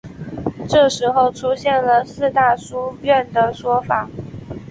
[0.67, 4.09] 这时候出现了四大书院的说法。